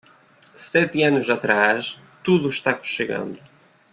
[0.71, 3.39] Sete anos atrás, tudo está chegando.